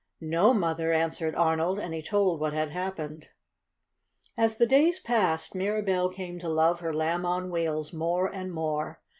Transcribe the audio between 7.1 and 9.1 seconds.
on Wheels more and more.